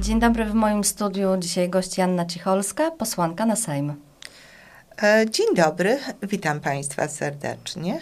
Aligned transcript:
Dzień 0.00 0.20
dobry, 0.20 0.44
w 0.44 0.54
moim 0.54 0.84
studiu 0.84 1.36
dzisiaj 1.38 1.68
gość 1.68 1.98
Janna 1.98 2.26
Cicholska, 2.26 2.90
posłanka 2.90 3.46
na 3.46 3.56
Sejm. 3.56 3.94
E, 5.02 5.26
dzień 5.30 5.46
dobry, 5.56 5.98
witam 6.22 6.60
Państwa 6.60 7.08
serdecznie. 7.08 8.00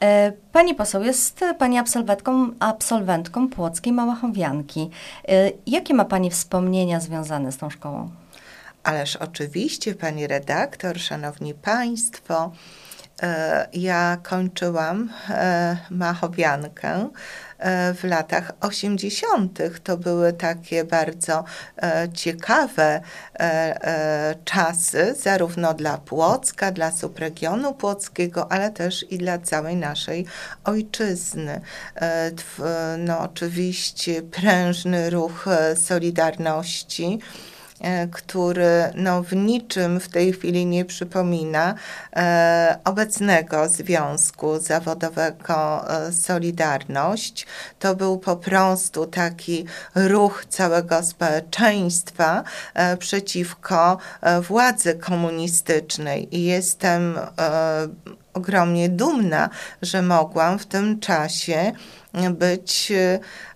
E, 0.00 0.32
pani 0.52 0.74
poseł, 0.74 1.02
jest 1.02 1.44
Pani 1.58 1.78
absolwentką, 1.78 2.50
absolwentką 2.58 3.48
Płockiej 3.48 3.92
Małachowianki. 3.92 4.90
E, 5.28 5.50
jakie 5.66 5.94
ma 5.94 6.04
Pani 6.04 6.30
wspomnienia 6.30 7.00
związane 7.00 7.52
z 7.52 7.56
tą 7.56 7.70
szkołą? 7.70 8.10
Ależ 8.82 9.16
oczywiście, 9.16 9.94
Pani 9.94 10.26
redaktor, 10.26 10.98
Szanowni 10.98 11.54
Państwo, 11.54 12.52
ja 13.72 14.18
kończyłam 14.22 15.10
Machowiankę 15.90 17.08
E, 17.58 17.94
w 17.94 18.04
latach 18.04 18.52
80. 18.60 19.58
To 19.84 19.96
były 19.96 20.32
takie 20.32 20.84
bardzo 20.84 21.44
e, 21.82 22.08
ciekawe 22.14 23.00
e, 23.40 24.34
czasy, 24.44 25.14
zarówno 25.22 25.74
dla 25.74 25.98
Płocka, 25.98 26.72
dla 26.72 26.90
subregionu 26.90 27.74
płockiego, 27.74 28.52
ale 28.52 28.70
też 28.70 29.06
i 29.10 29.18
dla 29.18 29.38
całej 29.38 29.76
naszej 29.76 30.26
ojczyzny. 30.64 31.60
No, 32.98 33.20
oczywiście 33.20 34.22
prężny 34.22 35.10
ruch 35.10 35.46
Solidarności 35.74 37.18
E, 37.18 37.57
który 38.12 38.92
no, 38.94 39.22
w 39.22 39.36
niczym 39.36 40.00
w 40.00 40.08
tej 40.08 40.32
chwili 40.32 40.66
nie 40.66 40.84
przypomina 40.84 41.74
e, 42.16 42.78
obecnego 42.84 43.68
Związku 43.68 44.58
Zawodowego 44.58 45.90
e, 45.90 46.12
Solidarność. 46.12 47.46
To 47.78 47.96
był 47.96 48.18
po 48.18 48.36
prostu 48.36 49.06
taki 49.06 49.64
ruch 49.94 50.44
całego 50.48 51.02
społeczeństwa 51.02 52.44
e, 52.74 52.96
przeciwko 52.96 53.98
e, 54.20 54.40
władzy 54.40 54.94
komunistycznej 54.94 56.36
i 56.36 56.44
jestem 56.44 57.18
e, 57.18 57.88
ogromnie 58.38 58.88
dumna, 58.88 59.48
że 59.82 60.02
mogłam 60.02 60.58
w 60.58 60.66
tym 60.66 61.00
czasie 61.00 61.72
być 62.30 62.92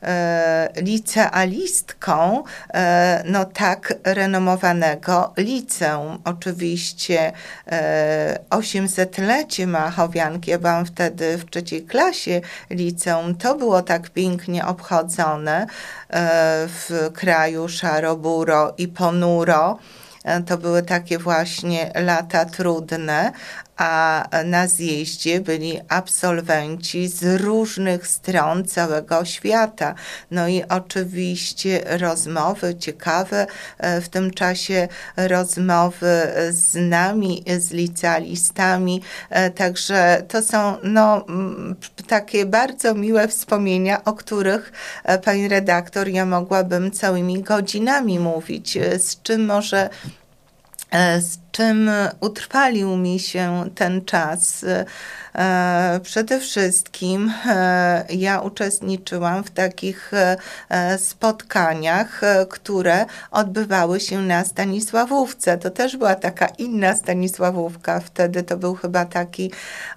e, 0.03 0.69
licealistką 0.77 2.43
e, 2.75 3.23
no 3.27 3.45
tak 3.45 3.95
renomowanego 4.05 5.33
liceum. 5.37 6.19
Oczywiście 6.25 7.33
e, 7.67 8.39
800-lecie 8.51 9.67
Machowianki, 9.67 10.51
ja 10.51 10.59
byłam 10.59 10.87
wtedy 10.87 11.39
w 11.39 11.51
trzeciej 11.51 11.83
klasie 11.83 12.41
liceum, 12.71 13.35
to 13.35 13.55
było 13.55 13.83
tak 13.83 14.11
pięknie 14.11 14.67
obchodzone 14.67 15.61
e, 15.63 15.67
w 16.67 17.11
kraju 17.15 17.69
szaro-buro 17.69 18.75
i 18.79 18.89
ponuro. 18.89 19.79
E, 20.25 20.43
to 20.43 20.59
były 20.59 20.83
takie 20.83 21.19
właśnie 21.19 21.93
lata 21.95 22.45
trudne, 22.45 23.33
a 23.77 24.29
na 24.45 24.69
zjeździe 24.69 25.41
byli 25.41 25.81
absolwenci 25.89 27.09
z 27.09 27.41
różnych 27.41 28.07
stron 28.07 28.65
całego 28.65 29.25
świata. 29.25 29.95
No 30.31 30.49
i 30.49 30.63
oczywiście 30.69 31.85
rozmowy 31.87 32.75
ciekawe 32.75 33.47
e, 33.79 34.01
w 34.01 34.09
tym 34.09 34.31
czasie 34.31 34.89
rozmowy 35.17 36.33
z 36.51 36.89
nami, 36.89 37.45
z 37.59 37.71
licealistami. 37.71 39.03
E, 39.31 39.51
także 39.51 40.23
to 40.29 40.43
są 40.43 40.77
no, 40.83 41.27
takie 42.09 42.47
bardzo 42.47 42.95
miłe 42.95 43.29
wspomnienia, 43.29 44.05
o 44.05 44.13
których 44.13 44.73
pani 45.25 45.49
redaktor 45.49 46.09
ja 46.09 46.27
mogłabym 46.27 46.91
całymi 46.91 47.43
godzinami 47.43 48.19
mówić, 48.19 48.79
z 48.99 49.23
czym 49.23 49.47
może 49.47 49.91
z 51.21 51.42
czym 51.53 51.91
utrwalił 52.21 52.97
mi 52.97 53.21
się 53.21 53.65
ten 53.75 54.05
czas. 54.05 54.65
E, 55.35 56.01
przede 56.03 56.41
wszystkim 56.41 57.33
e, 57.47 58.05
ja 58.11 58.41
uczestniczyłam 58.41 59.45
w 59.45 59.51
takich 59.51 60.11
e, 60.69 60.99
spotkaniach, 60.99 62.21
które 62.49 63.07
odbywały 63.31 64.01
się 64.01 64.19
na 64.19 64.45
Stanisławówce. 64.45 65.59
To 65.59 65.71
też 65.71 65.97
była 65.97 66.15
taka 66.15 66.47
inna 66.47 66.97
Stanisławówka. 66.97 68.01
Wtedy 68.01 68.43
to 68.43 68.57
był 68.57 68.75
chyba 68.75 69.05
taki, 69.05 69.51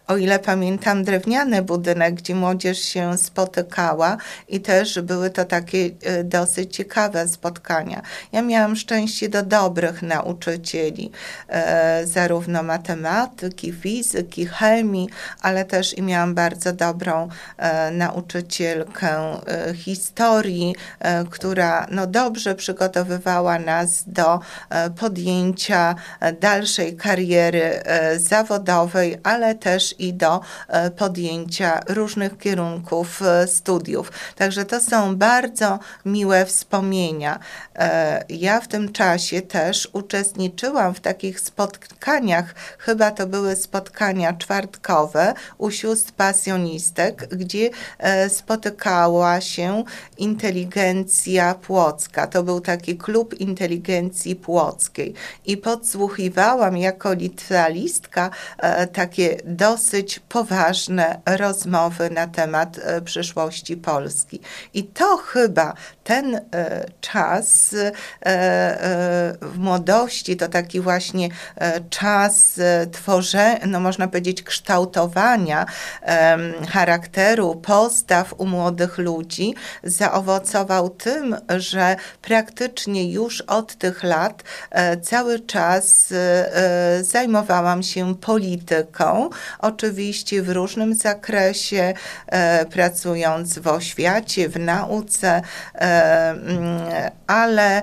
o 0.08 0.18
ile 0.18 0.40
pamiętam, 0.40 1.04
drewniany 1.04 1.62
budynek, 1.62 2.16
gdzie 2.16 2.36
młodzież 2.36 2.80
się 2.80 3.18
spotykała 3.18 4.18
i 4.48 4.60
też 4.60 5.02
były 5.02 5.30
to 5.30 5.46
takie 5.46 5.90
dosyć 6.24 6.76
ciekawe 6.76 7.28
spotkania. 7.28 8.02
Ja 8.32 8.42
miałam 8.42 8.76
szczęście 8.76 9.30
do 9.30 9.44
dobrych 9.44 10.02
nauczycieli. 10.02 11.12
E, 11.50 12.08
zarówno 12.08 12.64
matematyki, 12.64 13.74
fizyki, 13.74 14.46
chemii, 14.46 15.10
ale 15.42 15.66
też 15.66 15.98
i 15.98 16.02
miałam 16.02 16.36
bardzo 16.36 16.74
dobrą 16.74 17.30
e, 17.58 17.92
nauczycielkę 17.92 19.10
e, 19.48 19.74
historii, 19.74 20.76
która 21.30 21.88
no, 21.92 22.08
dobrze 22.08 22.56
przygotowywała 22.56 23.60
nas 23.60 24.04
do 24.08 24.40
podjęcia 25.00 25.96
dalszej 26.42 26.96
kariery 26.98 27.84
zawodowej, 28.18 29.18
ale 29.24 29.56
też 29.56 29.96
i 30.00 30.14
do 30.14 30.42
podjęcia 30.98 31.80
różnych 31.88 32.38
kierunków 32.38 33.22
studiów. 33.46 34.12
Także 34.36 34.66
to 34.66 34.82
są 34.82 35.16
bardzo 35.16 35.80
miłe 36.06 36.46
wspomnienia. 36.46 37.40
Ja 38.30 38.62
w 38.62 38.68
tym 38.68 38.92
czasie 38.92 39.42
też 39.42 39.90
uczestniczyłam 39.94 40.94
w 40.94 41.00
takich 41.00 41.35
takich 41.36 41.40
spotkaniach, 41.40 42.56
chyba 42.78 43.12
to 43.12 43.28
były 43.28 43.56
spotkania 43.56 44.34
czwartkowe 44.34 45.34
u 45.58 45.72
sióstr 45.72 46.14
pasjonistek, 46.14 47.28
gdzie 47.36 47.70
e, 48.00 48.30
spotykała 48.30 49.42
się 49.42 49.84
inteligencja 50.18 51.54
płocka. 51.54 52.28
To 52.28 52.44
był 52.44 52.62
taki 52.62 52.98
klub 52.98 53.34
inteligencji 53.34 54.36
płockiej 54.36 55.14
i 55.46 55.58
podsłuchiwałam 55.58 56.78
jako 56.78 57.14
licealistka 57.14 58.30
e, 58.58 58.88
takie 58.88 59.38
dosyć 59.46 60.20
poważne 60.20 61.22
rozmowy 61.26 62.10
na 62.10 62.28
temat 62.28 62.78
e, 62.78 63.02
przyszłości 63.02 63.78
Polski. 63.78 64.40
I 64.74 64.84
to 64.84 65.18
chyba 65.18 65.74
ten 66.04 66.42
czas 67.02 67.76
w 69.42 69.58
młodości, 69.58 70.38
to 70.38 70.48
taki 70.48 70.82
właśnie 70.82 71.25
e, 71.56 71.82
czas 71.90 72.60
e, 72.60 72.88
tworzenia, 72.88 73.60
no 73.68 73.80
można 73.80 74.08
powiedzieć, 74.08 74.44
kształtowania 74.44 75.66
charakteru, 76.70 77.56
postaw 77.56 78.34
u 78.38 78.46
młodych 78.46 78.98
ludzi 78.98 79.56
zaowocował 79.84 80.90
tym, 80.90 81.36
że 81.58 81.96
praktycznie 82.22 83.12
już 83.12 83.42
od 83.42 83.76
tych 83.76 84.04
lat 84.04 84.44
e, 84.72 84.98
cały 84.98 85.40
czas 85.40 86.14
zajmowałam 87.02 87.84
się 87.84 88.16
polityką, 88.16 89.30
oczywiście 89.60 90.42
w 90.42 90.50
różnym 90.50 90.96
zakresie, 90.96 91.94
pracując 92.70 93.60
w 93.60 93.68
oświacie, 93.68 94.50
w 94.50 94.60
nauce, 94.60 95.42
ale 97.28 97.82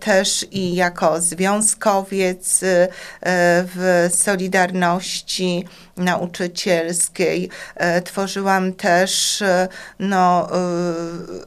też 0.00 0.46
i 0.50 0.74
jako 0.74 1.20
związkowiec 1.20 2.60
E, 2.70 3.64
w 3.74 4.08
Solidarności 4.14 5.64
nauczycielskiej. 5.96 7.50
E, 7.74 8.02
tworzyłam 8.02 8.72
też 8.72 9.42
e, 9.42 9.68
no, 9.98 10.48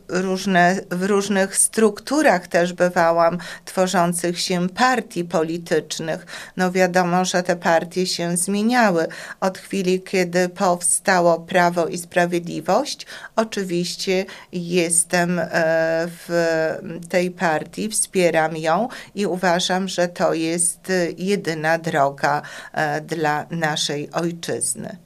różne, 0.10 0.80
w 0.92 1.04
różnych 1.04 1.58
strukturach 1.58 2.48
też 2.48 2.74
bywałam, 2.74 3.38
tworzących 3.66 4.40
się 4.40 4.70
partii 4.70 5.24
politycznych. 5.24 6.26
No 6.58 6.72
wiadomo, 6.72 7.26
że 7.26 7.44
te 7.44 7.56
partie 7.56 8.08
się 8.08 8.38
zmieniały 8.38 9.08
od 9.40 9.58
chwili, 9.58 10.02
kiedy 10.02 10.50
powstało 10.50 11.40
Prawo 11.40 11.88
i 11.88 11.98
Sprawiedliwość. 11.98 13.06
Oczywiście 13.36 14.26
jestem 14.52 15.42
w 16.08 16.60
tej 17.10 17.32
partii, 17.32 17.90
wspieram 17.90 18.58
ją 18.58 18.88
i 19.16 19.26
uważam, 19.26 19.88
że 19.88 20.08
to 20.08 20.34
jest 20.34 20.92
jedyna 21.18 21.78
droga 21.78 22.42
e, 22.74 23.02
dla 23.02 23.46
naszej 23.52 24.12
ojczyzny. 24.12 24.98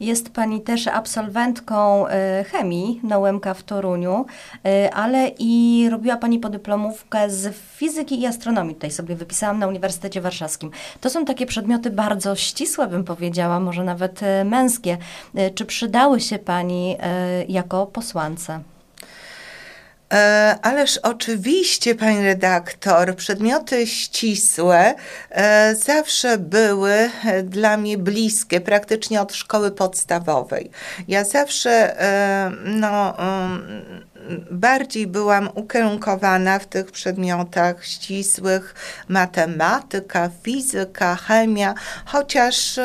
Jest 0.00 0.30
Pani 0.30 0.60
też 0.60 0.86
absolwentką 0.86 2.08
e, 2.08 2.44
chemii 2.44 3.00
na 3.02 3.18
UMK 3.18 3.46
w 3.54 3.62
Toruniu, 3.62 4.26
e, 4.64 4.94
ale 4.94 5.30
i 5.38 5.86
robiła 5.90 6.16
Pani 6.16 6.38
podyplomówkę 6.38 7.30
z 7.30 7.56
fizyki 7.56 8.20
i 8.20 8.26
astronomii. 8.26 8.74
Tutaj 8.74 8.90
sobie 8.90 9.16
wypisałam 9.16 9.58
na 9.58 9.66
Uniwersytecie 9.66 10.20
Warszawskim. 10.20 10.70
To 11.00 11.10
są 11.10 11.24
takie 11.24 11.46
przedmioty 11.46 11.90
bardzo 11.90 12.36
ścisłe, 12.36 12.86
bym 12.86 13.04
powiedziała, 13.04 13.60
może 13.60 13.84
nawet 13.84 14.20
męskie. 14.44 14.98
Czy 15.54 15.64
przydały 15.64 16.20
się 16.20 16.38
Pani 16.38 16.96
jako 17.48 17.86
posłance? 17.86 18.71
E, 20.12 20.58
ależ 20.62 20.98
oczywiście, 20.98 21.94
pani 21.94 22.24
redaktor, 22.24 23.16
przedmioty 23.16 23.86
ścisłe 23.86 24.94
e, 25.30 25.74
zawsze 25.74 26.38
były 26.38 27.10
e, 27.24 27.42
dla 27.42 27.76
mnie 27.76 27.98
bliskie, 27.98 28.60
praktycznie 28.60 29.20
od 29.20 29.32
szkoły 29.32 29.70
podstawowej. 29.70 30.70
Ja 31.08 31.24
zawsze, 31.24 31.96
no, 32.64 33.16
bardziej 34.50 35.06
byłam 35.06 35.48
ukierunkowana 35.54 36.58
w 36.58 36.66
tych 36.66 36.92
przedmiotach 36.92 37.84
ścisłych 37.84 38.74
matematyka, 39.08 40.30
fizyka, 40.42 41.14
chemia, 41.14 41.74
chociaż 42.04 42.80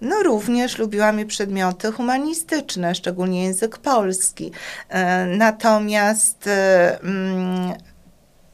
no, 0.00 0.22
również 0.22 0.78
lubiłam 0.78 1.20
i 1.20 1.26
przedmioty 1.26 1.92
humanistyczne, 1.92 2.94
szczególnie 2.94 3.44
język 3.44 3.78
polski. 3.78 4.52
Natomiast 5.26 6.48
mm, 7.02 7.72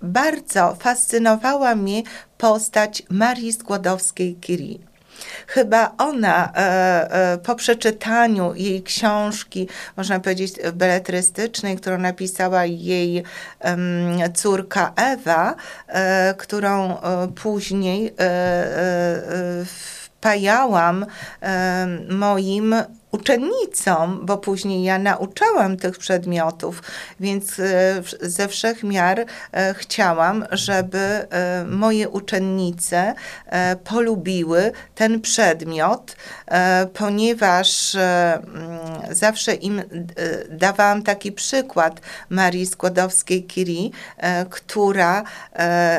bardzo 0.02 0.76
fascynowała 0.80 1.74
mnie 1.74 2.02
postać 2.38 3.02
Marii 3.10 3.52
Skłodowskiej-Curie. 3.52 4.85
Chyba 5.46 5.94
ona 5.98 6.52
e, 6.52 7.32
e, 7.32 7.38
po 7.38 7.54
przeczytaniu 7.54 8.54
jej 8.54 8.82
książki, 8.82 9.68
można 9.96 10.20
powiedzieć 10.20 10.54
beletrystycznej, 10.72 11.76
którą 11.76 11.98
napisała 11.98 12.64
jej 12.64 13.22
córka 14.34 14.92
Ewa, 14.96 15.54
e, 15.86 16.34
którą 16.34 16.96
później 17.34 18.14
wpajałam 19.66 21.06
moim 22.08 22.74
uczennicom, 23.16 24.26
bo 24.26 24.38
później 24.38 24.84
ja 24.84 24.98
nauczałam 24.98 25.76
tych 25.76 25.98
przedmiotów, 25.98 26.82
więc 27.20 27.60
e, 27.60 28.02
ze 28.20 28.48
wszech 28.48 28.82
miar 28.82 29.20
e, 29.20 29.74
chciałam, 29.74 30.44
żeby 30.52 30.98
e, 30.98 31.64
moje 31.68 32.08
uczennice 32.08 33.14
polubiły 33.84 34.72
ten 34.94 35.20
przedmiot, 35.20 36.16
ponieważ 36.94 37.94
mm, 37.94 38.78
zawsze 39.10 39.54
im 39.54 39.82
dawałam 40.50 41.02
taki 41.02 41.32
przykład 41.32 42.00
Marii 42.30 42.66
Skłodowskiej-Curie, 42.66 43.90
która 44.50 45.22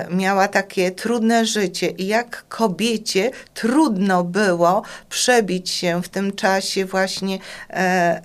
miała 0.10 0.48
takie 0.48 0.92
trudne 0.92 1.46
życie 1.46 1.88
i 1.88 2.08
jak 2.08 2.46
kobiecie 2.50 3.32
trudno 3.54 4.24
było 4.24 4.82
przebić 5.10 5.70
się 5.70 6.02
w 6.04 6.10
tym 6.10 6.36
czasie 6.36 6.86
właśnie 6.86 7.07
właśnie 7.08 7.40
e, 7.70 8.22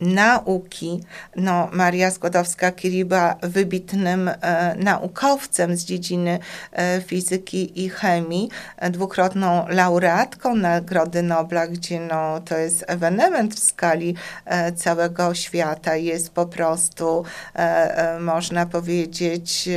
nauki. 0.00 1.00
No, 1.36 1.68
Maria 1.72 2.10
Skłodowska-Curie 2.10 3.04
była 3.04 3.36
wybitnym 3.42 4.28
e, 4.28 4.74
naukowcem 4.78 5.76
z 5.76 5.84
dziedziny 5.84 6.38
e, 6.72 7.00
fizyki 7.00 7.84
i 7.84 7.88
chemii, 7.88 8.50
e, 8.76 8.90
dwukrotną 8.90 9.66
laureatką 9.68 10.56
Nagrody 10.56 11.22
Nobla, 11.22 11.66
gdzie 11.66 12.00
no, 12.00 12.40
to 12.40 12.56
jest 12.56 12.84
ewenement 12.86 13.54
w 13.54 13.58
skali 13.58 14.14
e, 14.44 14.72
całego 14.72 15.34
świata. 15.34 15.96
Jest 15.96 16.30
po 16.30 16.46
prostu, 16.46 17.24
e, 17.54 18.18
można 18.20 18.66
powiedzieć, 18.66 19.68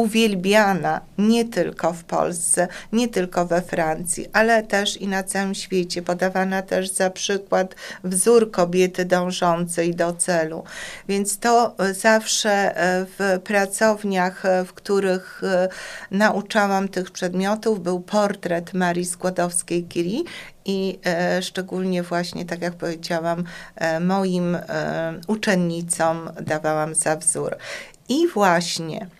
uwielbiana 0.00 1.00
nie 1.18 1.44
tylko 1.44 1.92
w 1.92 2.04
Polsce, 2.04 2.68
nie 2.92 3.08
tylko 3.08 3.46
we 3.46 3.62
Francji, 3.62 4.26
ale 4.32 4.62
też 4.62 4.96
i 4.96 5.08
na 5.08 5.22
całym 5.22 5.54
świecie, 5.54 6.02
podawana 6.02 6.62
też 6.62 6.90
za 6.90 7.10
przykład 7.10 7.74
wzór 8.04 8.50
kobiety 8.50 9.04
dążącej 9.04 9.94
do 9.94 10.12
celu. 10.12 10.64
Więc 11.08 11.38
to 11.38 11.74
zawsze 11.92 12.50
e, 12.50 13.06
w 13.18 13.40
pracowniach, 13.44 14.44
e, 14.44 14.64
w 14.64 14.72
których 14.72 15.42
e, 15.44 15.68
nauczałam 16.10 16.88
tych 16.88 17.10
przedmiotów, 17.10 17.82
był 17.82 18.00
portret 18.00 18.74
Marii 18.74 19.04
Skłodowskiej-Curie 19.04 20.24
i 20.64 20.98
e, 21.06 21.42
szczególnie 21.42 22.02
właśnie, 22.02 22.44
tak 22.44 22.62
jak 22.62 22.74
powiedziałam, 22.74 23.44
e, 23.76 24.00
moim 24.00 24.54
e, 24.54 24.60
uczennicom 25.26 26.30
dawałam 26.40 26.94
za 26.94 27.16
wzór. 27.16 27.56
I 28.08 28.28
właśnie 28.28 29.06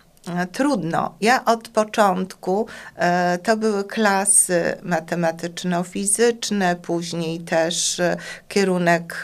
trudno. 0.51 1.15
Ja 1.21 1.45
od 1.45 1.69
początku 1.69 2.67
e, 2.95 3.37
to 3.37 3.57
były 3.57 3.83
klasy 3.83 4.77
matematyczno-fizyczne, 4.83 6.75
później 6.75 7.39
też 7.39 7.99
e, 7.99 8.17
kierunek 8.47 9.23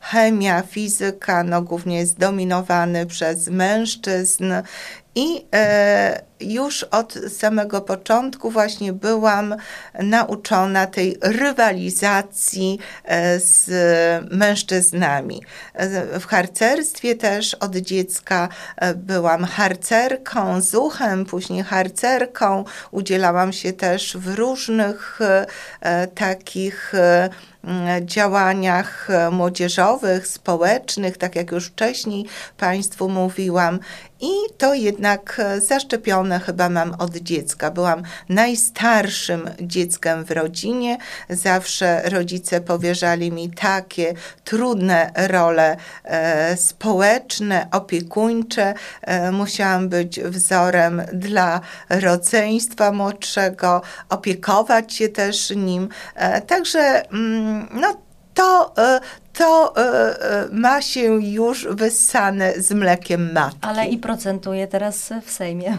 chemia, 0.00 0.62
fizyka, 0.62 1.44
no 1.44 1.62
głównie 1.62 2.06
zdominowany 2.06 3.06
przez 3.06 3.48
mężczyzn 3.48 4.52
i 5.16 5.46
e, 5.54 6.22
już 6.40 6.82
od 6.82 7.14
samego 7.38 7.80
początku 7.80 8.50
właśnie 8.50 8.92
byłam 8.92 9.54
nauczona 9.94 10.86
tej 10.86 11.16
rywalizacji 11.22 12.78
e, 13.04 13.40
z 13.40 13.70
mężczyznami. 14.32 15.42
E, 15.74 16.20
w 16.20 16.26
harcerstwie 16.26 17.14
też 17.14 17.54
od 17.54 17.76
dziecka 17.76 18.48
byłam 18.96 19.44
harcerką, 19.44 20.60
zuchem, 20.60 21.24
później 21.24 21.62
harcerką. 21.62 22.64
Udzielałam 22.90 23.52
się 23.52 23.72
też 23.72 24.16
w 24.16 24.34
różnych 24.34 25.18
takich 26.14 26.92
działaniach 28.02 29.08
młodzieżowych, 29.32 30.26
społecznych, 30.26 31.18
tak 31.18 31.36
jak 31.36 31.50
już 31.50 31.66
wcześniej 31.66 32.26
Państwu 32.56 33.08
mówiłam. 33.08 33.80
I 34.20 34.32
to 34.58 34.74
jednak 34.74 35.40
zaszczepione 35.58 36.40
chyba 36.40 36.68
mam 36.68 36.94
od 36.98 37.16
dziecka. 37.16 37.70
Byłam 37.70 38.02
najstarszym 38.28 39.50
dzieckiem 39.60 40.24
w 40.24 40.30
rodzinie. 40.30 40.98
Zawsze 41.30 42.02
rodzice 42.10 42.60
powierzali 42.60 43.32
mi 43.32 43.50
takie 43.50 44.14
trudne 44.44 45.10
role 45.16 45.76
e, 46.04 46.56
społeczne, 46.56 47.66
opiekuńcze. 47.72 48.74
E, 49.02 49.32
musiałam 49.32 49.88
być 49.88 50.20
wzorem 50.20 51.02
dla 51.12 51.60
rodzeństwa 51.88 52.92
młodszego, 52.92 53.82
opiekować 54.08 54.94
się 54.94 55.08
też 55.08 55.50
nim. 55.50 55.88
E, 56.14 56.40
także 56.40 57.10
mm, 57.12 57.55
no, 57.74 57.94
to, 58.34 58.72
e, 58.78 59.00
to 59.32 59.74
e, 59.76 59.80
e, 59.80 60.48
ma 60.52 60.82
się 60.82 61.22
już 61.22 61.66
wyssane 61.70 62.52
z 62.62 62.72
mlekiem 62.72 63.32
matki. 63.32 63.58
Ale 63.62 63.86
i 63.86 63.98
procentuje 63.98 64.66
teraz 64.66 65.12
w 65.26 65.30
Sejmie. 65.30 65.78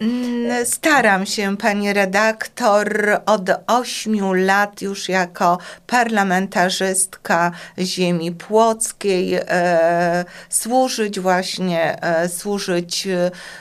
Mm, 0.00 0.66
staram 0.66 1.26
się, 1.26 1.56
pani 1.56 1.92
redaktor, 1.92 3.20
od 3.26 3.50
ośmiu 3.66 4.32
lat 4.32 4.82
już 4.82 5.08
jako 5.08 5.58
parlamentarzystka 5.86 7.52
ziemi 7.78 8.32
płockiej 8.32 9.34
e, 9.34 10.24
służyć 10.48 11.20
właśnie, 11.20 12.02
e, 12.02 12.28
służyć 12.28 13.08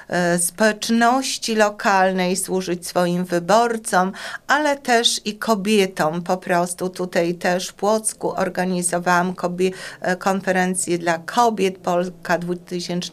e, 0.10 0.40
społeczności 0.40 1.56
lokalnej, 1.56 2.36
służyć 2.36 2.88
swoim 2.88 3.26
wyborcom, 3.26 4.12
ale 4.48 4.76
też 4.76 5.22
i 5.26 5.38
kobietom 5.38 6.22
po 6.22 6.38
prostu. 6.38 6.90
Tutaj 6.90 7.36
też 7.36 7.68
w 7.68 7.74
Płocku 7.74 8.32
organizowałam 8.32 9.34
kobie, 9.34 9.72
konferencję 10.20 10.98
dla 10.98 11.18
kobiet 11.18 11.78
Polka 11.78 12.40
XXI 12.50 13.08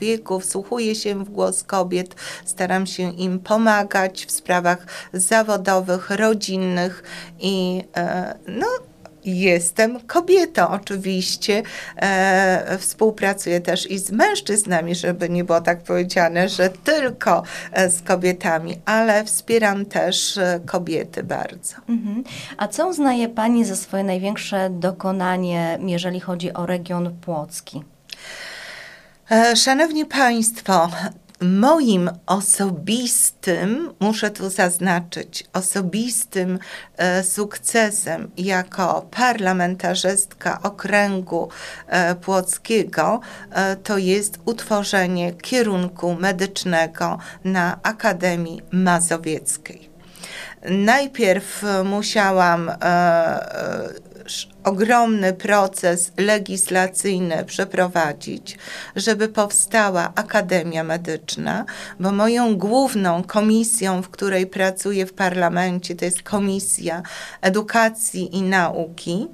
wieku. 0.00 0.40
Wsłuchuję 0.40 0.94
się 0.94 1.24
w 1.24 1.30
głos 1.30 1.62
kobiet 1.62 2.14
staram 2.44 2.86
się 2.86 3.12
im 3.12 3.38
pomagać 3.38 4.26
w 4.26 4.30
sprawach 4.30 4.86
zawodowych, 5.12 6.10
rodzinnych 6.10 7.02
i 7.40 7.84
e, 7.96 8.34
no, 8.48 8.66
jestem 9.26 10.00
kobietą 10.00 10.68
oczywiście. 10.68 11.62
E, 11.96 12.78
współpracuję 12.78 13.60
też 13.60 13.90
i 13.90 13.98
z 13.98 14.10
mężczyznami, 14.10 14.94
żeby 14.94 15.28
nie 15.28 15.44
było 15.44 15.60
tak 15.60 15.82
powiedziane, 15.82 16.48
że 16.48 16.70
tylko 16.70 17.42
e, 17.72 17.90
z 17.90 18.02
kobietami, 18.02 18.78
ale 18.84 19.24
wspieram 19.24 19.86
też 19.86 20.38
e, 20.38 20.60
kobiety 20.66 21.22
bardzo. 21.22 21.76
Mhm. 21.88 22.24
A 22.56 22.68
co 22.68 22.88
uznaje 22.88 23.28
Pani 23.28 23.64
za 23.64 23.76
swoje 23.76 24.04
największe 24.04 24.70
dokonanie, 24.70 25.78
jeżeli 25.86 26.20
chodzi 26.20 26.52
o 26.52 26.66
region 26.66 27.16
płocki? 27.20 27.82
Szanowni 29.54 30.04
Państwo, 30.06 30.88
moim 31.40 32.10
osobistym, 32.26 33.92
muszę 34.00 34.30
tu 34.30 34.50
zaznaczyć, 34.50 35.44
osobistym 35.52 36.58
e, 36.96 37.22
sukcesem 37.22 38.30
jako 38.36 39.06
parlamentarzystka 39.10 40.62
okręgu 40.62 41.48
e, 41.86 42.14
płockiego 42.14 43.20
e, 43.50 43.76
to 43.76 43.98
jest 43.98 44.38
utworzenie 44.44 45.32
kierunku 45.32 46.14
medycznego 46.14 47.18
na 47.44 47.78
Akademii 47.82 48.62
Mazowieckiej. 48.70 49.96
Najpierw 50.70 51.62
musiałam 51.84 52.70
ogromny 54.64 55.32
proces 55.32 56.12
legislacyjny 56.16 57.44
przeprowadzić, 57.44 58.58
żeby 58.96 59.28
powstała 59.28 60.12
Akademia 60.14 60.84
Medyczna, 60.84 61.64
bo 62.00 62.12
moją 62.12 62.56
główną 62.56 63.22
komisją, 63.22 64.02
w 64.02 64.08
której 64.08 64.46
pracuję 64.46 65.06
w 65.06 65.12
parlamencie, 65.12 65.96
to 65.96 66.04
jest 66.04 66.22
Komisja 66.22 67.02
Edukacji 67.40 68.36
i 68.36 68.42
Nauki 68.42 69.28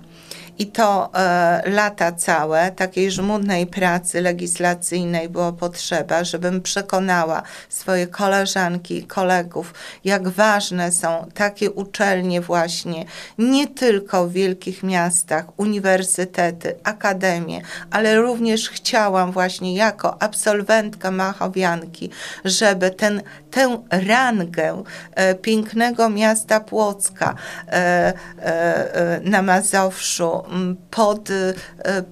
i 0.59 0.67
to 0.67 1.11
e, 1.15 1.63
lata 1.71 2.13
całe 2.13 2.71
takiej 2.71 3.11
żmudnej 3.11 3.67
pracy 3.67 4.21
legislacyjnej 4.21 5.29
było 5.29 5.53
potrzeba, 5.53 6.25
żebym 6.25 6.63
przekonała 6.63 7.43
swoje 7.69 8.07
koleżanki 8.07 8.99
i 8.99 9.07
kolegów, 9.07 9.75
jak 10.05 10.29
ważne 10.29 10.93
są 10.93 11.27
takie 11.35 11.71
uczelnie 11.71 12.41
właśnie, 12.41 13.05
nie 13.39 13.69
tylko 13.69 14.27
w 14.27 14.33
wielkich 14.33 14.83
miastach, 14.83 15.45
uniwersytety, 15.57 16.75
akademie, 16.85 17.61
ale 17.91 18.17
również 18.17 18.71
chciałam 18.71 19.33
właśnie 19.33 19.75
jako 19.75 20.23
absolwentka 20.23 21.11
Machowianki, 21.11 22.11
żeby 22.45 22.91
ten, 22.91 23.23
tę 23.51 23.83
rangę 23.91 24.83
e, 25.15 25.35
pięknego 25.35 26.09
miasta 26.11 26.61
Płocka 26.61 27.35
e, 27.69 27.73
e, 27.73 28.95
e 28.95 29.21
na 29.25 29.43
Mazowszu 29.43 30.42
pod, 30.91 31.31
y, 31.31 31.55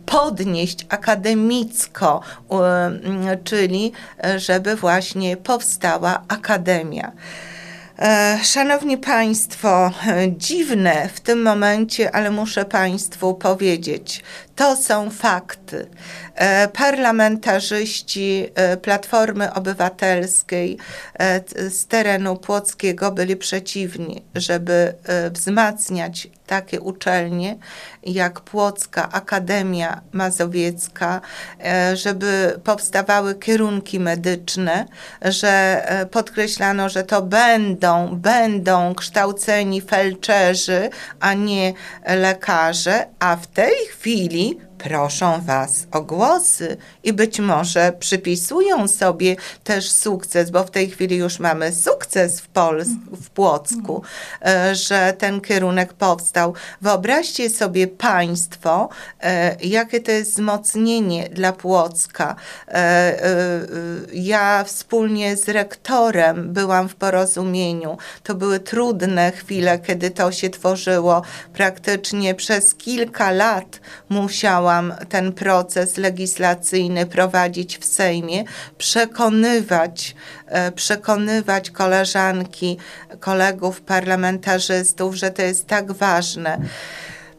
podnieść 0.06 0.86
akademicko, 0.88 2.20
czyli 3.44 3.92
żeby 4.36 4.76
właśnie 4.76 5.36
powstała 5.36 6.22
akademia. 6.28 7.12
E, 8.00 8.38
szanowni 8.42 8.98
Państwo, 8.98 9.90
dziwne 10.28 11.08
w 11.14 11.20
tym 11.20 11.42
momencie, 11.42 12.14
ale 12.14 12.30
muszę 12.30 12.64
Państwu 12.64 13.34
powiedzieć, 13.34 14.22
to 14.60 14.76
są 14.76 15.10
fakty. 15.10 15.86
E, 16.34 16.68
parlamentarzyści 16.68 18.46
e, 18.54 18.76
Platformy 18.76 19.54
Obywatelskiej 19.54 20.78
z 21.70 21.86
terenu 21.86 22.36
płockiego 22.36 23.10
byli 23.12 23.36
przeciwni, 23.36 24.22
żeby 24.34 24.94
wzmacniać 25.32 26.28
takie 26.46 26.80
uczelnie 26.80 27.56
jak 28.02 28.40
Płocka 28.40 29.12
Akademia 29.12 30.00
Mazowiecka, 30.12 31.20
żeby 31.94 32.60
powstawały 32.64 33.34
kierunki 33.34 34.00
medyczne, 34.00 34.86
że 35.22 35.82
podkreślano, 36.10 36.88
że 36.88 37.04
to 37.04 37.22
będą, 37.22 38.16
będą 38.16 38.94
kształceni 38.94 39.80
felczerzy, 39.80 40.90
a 41.20 41.34
nie 41.34 41.72
lekarze, 42.06 43.06
a 43.18 43.36
w 43.36 43.46
tej 43.46 43.74
chwili 43.90 44.49
proszą 44.82 45.40
Was 45.40 45.86
o 45.92 46.02
głosy 46.02 46.76
i 47.04 47.12
być 47.12 47.40
może 47.40 47.92
przypisują 47.98 48.88
sobie 48.88 49.36
też 49.64 49.90
sukces, 49.90 50.50
bo 50.50 50.64
w 50.64 50.70
tej 50.70 50.90
chwili 50.90 51.16
już 51.16 51.38
mamy 51.38 51.72
sukces 51.72 52.40
w, 52.40 52.48
w 53.22 53.30
Płocku, 53.30 54.02
e, 54.42 54.74
że 54.74 55.14
ten 55.18 55.40
kierunek 55.40 55.92
powstał. 55.92 56.54
Wyobraźcie 56.80 57.50
sobie 57.50 57.86
Państwo, 57.86 58.88
e, 59.20 59.56
jakie 59.62 60.00
to 60.00 60.10
jest 60.10 60.30
wzmocnienie 60.30 61.28
dla 61.28 61.52
Płocka. 61.52 62.36
E, 62.68 63.20
ja 64.12 64.64
wspólnie 64.64 65.36
z 65.36 65.48
rektorem 65.48 66.52
byłam 66.52 66.88
w 66.88 66.94
porozumieniu. 66.94 67.98
To 68.22 68.34
były 68.34 68.60
trudne 68.60 69.32
chwile, 69.32 69.78
kiedy 69.78 70.10
to 70.10 70.32
się 70.32 70.50
tworzyło. 70.50 71.22
Praktycznie 71.52 72.34
przez 72.34 72.74
kilka 72.74 73.30
lat 73.30 73.80
musiałam 74.08 74.69
ten 75.08 75.32
proces 75.32 75.96
legislacyjny 75.96 77.06
prowadzić 77.06 77.78
w 77.78 77.84
Sejmie, 77.84 78.44
przekonywać, 78.78 80.14
e, 80.46 80.72
przekonywać 80.72 81.70
koleżanki, 81.70 82.78
kolegów 83.20 83.80
parlamentarzystów, 83.80 85.14
że 85.14 85.30
to 85.30 85.42
jest 85.42 85.66
tak 85.66 85.92
ważne. 85.92 86.58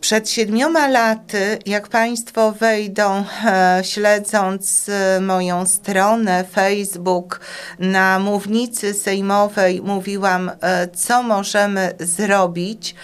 Przed 0.01 0.29
siedmioma 0.29 0.88
laty, 0.88 1.59
jak 1.65 1.88
Państwo 1.88 2.51
wejdą, 2.51 3.23
e, 3.45 3.81
śledząc 3.83 4.89
e, 4.89 5.19
moją 5.19 5.65
stronę 5.65 6.43
Facebook, 6.51 7.39
na 7.79 8.19
mównicy 8.19 8.93
sejmowej 8.93 9.81
mówiłam, 9.81 10.51
e, 10.61 10.88
co 10.88 11.23
możemy 11.23 11.93
zrobić, 12.00 12.95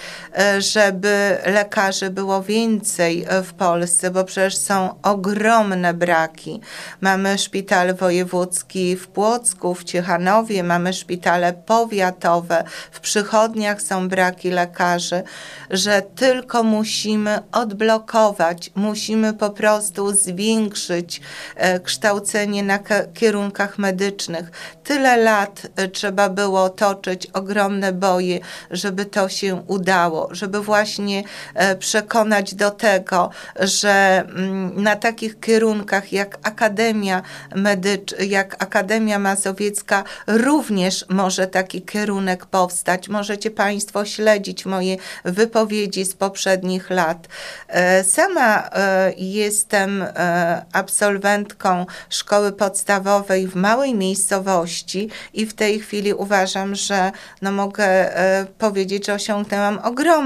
żeby 0.60 1.38
lekarzy 1.46 2.10
było 2.10 2.44
więcej 2.44 3.26
w 3.44 3.54
Polsce, 3.54 4.12
bo 4.12 4.24
przecież 4.24 4.58
są 4.58 5.02
ogromne 5.02 5.94
braki. 5.94 6.62
Mamy 7.02 7.38
szpital 7.38 7.96
wojewódzki 7.96 8.96
w 8.96 9.08
Płocku, 9.08 9.76
w 9.76 9.84
Ciechanowie, 9.84 10.64
mamy 10.64 10.94
szpitale 10.94 11.54
powiatowe, 11.54 12.64
w 12.92 13.00
przychodniach 13.00 13.82
są 13.82 14.10
braki 14.10 14.50
lekarzy, 14.50 15.24
że 15.70 16.02
tylko 16.02 16.64
musimy 16.64 17.40
odblokować, 17.52 18.72
musimy 18.76 19.34
po 19.34 19.50
prostu 19.50 20.14
zwiększyć 20.14 21.22
e, 21.56 21.80
kształcenie 21.80 22.64
na 22.64 22.80
kierunkach 23.14 23.78
medycznych. 23.78 24.52
Tyle 24.84 25.18
lat 25.18 25.68
e, 25.76 25.88
trzeba 25.88 26.30
było 26.30 26.70
toczyć 26.70 27.28
ogromne 27.28 27.94
boje, 27.94 28.40
żeby 28.72 29.06
to 29.06 29.30
się 29.30 29.64
udało, 29.68 30.27
żeby 30.32 30.62
właśnie 30.62 31.24
e, 31.54 31.76
przekonać 31.76 32.56
do 32.56 32.72
tego, 32.72 33.30
że 33.60 34.24
mm, 34.28 34.84
na 34.84 34.96
takich 34.96 35.40
kierunkach 35.40 36.14
jak 36.14 36.38
Akademia 36.44 37.22
Medycz, 37.56 38.16
jak 38.20 38.64
Akademia 38.64 39.20
Mazowiecka 39.20 40.04
również 40.28 41.06
może 41.10 41.48
taki 41.48 41.82
kierunek 41.82 42.46
powstać. 42.46 43.10
Możecie 43.10 43.52
Państwo 43.52 44.06
śledzić 44.06 44.66
moje 44.66 44.98
wypowiedzi 45.26 46.06
z 46.06 46.14
poprzednich 46.14 46.90
lat. 46.90 47.28
E, 47.68 48.04
sama 48.04 48.70
e, 48.70 49.14
jestem 49.18 50.06
absolwentką 50.74 51.86
szkoły 52.10 52.52
podstawowej 52.52 53.48
w 53.48 53.56
małej 53.56 53.96
miejscowości 53.96 55.10
i 55.34 55.46
w 55.46 55.54
tej 55.54 55.80
chwili 55.80 56.14
uważam, 56.14 56.76
że 56.76 57.12
no 57.42 57.52
mogę 57.52 57.88
powiedzieć, 58.58 59.06
że 59.06 59.14
osiągnęłam 59.14 59.80
ogromny 59.84 60.17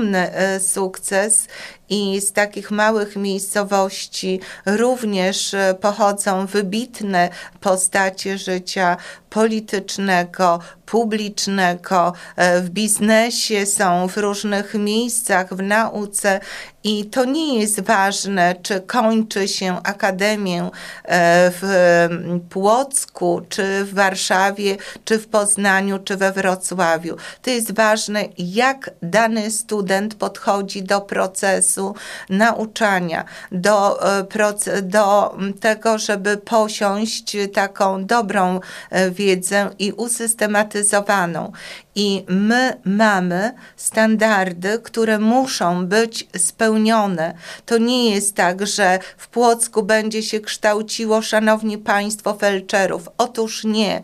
sukces 0.60 1.48
i 1.90 2.22
z 2.22 2.34
takich 2.34 2.72
małych 2.72 3.16
miejscowości 3.16 4.40
również 4.66 5.56
pochodzą 5.82 6.46
wybitne 6.46 7.30
postacie 7.60 8.38
życia 8.38 8.98
politycznego, 9.32 10.60
publicznego, 10.86 12.14
w 12.62 12.70
biznesie 12.70 13.66
są 13.66 14.08
w 14.08 14.18
różnych 14.18 14.74
miejscach, 14.74 15.54
w 15.54 15.62
nauce 15.62 16.40
i 16.84 17.06
to 17.06 17.26
nie 17.26 17.60
jest 17.60 17.82
ważne, 17.82 18.56
czy 18.64 18.82
kończy 18.82 19.48
się 19.48 19.84
akademię 19.84 20.64
e, 20.64 21.52
w 21.62 22.08
Płocku, 22.50 23.42
czy 23.50 23.86
w 23.86 23.94
Warszawie, 23.94 24.78
czy 25.06 25.20
w 25.20 25.28
Poznaniu, 25.28 26.00
czy 26.00 26.18
we 26.18 26.32
Wrocławiu. 26.32 27.16
To 27.42 27.50
jest 27.50 27.76
ważne, 27.76 28.26
jak 28.38 28.92
dany 29.02 29.52
student 29.52 30.16
podchodzi 30.16 30.84
do 30.84 31.02
procesu 31.02 31.96
nauczania, 32.30 33.26
do, 33.52 34.08
e, 34.20 34.82
do 34.82 35.38
tego, 35.60 35.98
żeby 35.98 36.38
posiąść 36.38 37.38
taką 37.54 38.06
dobrą 38.06 38.60
e, 38.90 39.12
wiedzę 39.26 39.70
i 39.80 39.92
usystematyzowaną. 39.92 41.52
I 41.96 42.26
my 42.28 42.78
mamy 42.86 43.54
standardy, 43.76 44.80
które 44.84 45.20
muszą 45.20 45.88
być 45.88 46.28
spełnione. 46.38 47.34
To 47.66 47.78
nie 47.78 48.16
jest 48.16 48.36
tak, 48.36 48.68
że 48.68 49.00
w 49.18 49.28
Płocku 49.28 49.84
będzie 49.84 50.24
się 50.24 50.40
kształciło, 50.40 51.22
szanowni 51.22 51.78
państwo, 51.78 52.34
felczerów. 52.34 53.10
Otóż 53.18 53.64
nie, 53.64 54.02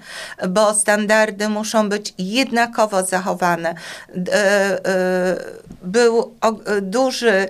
bo 0.50 0.74
standardy 0.74 1.50
muszą 1.50 1.90
być 1.90 2.14
jednakowo 2.18 3.04
zachowane. 3.04 3.76
E, 4.32 4.86
e, 4.86 5.38
był 5.82 6.36
duży 6.82 7.32
e, 7.32 7.48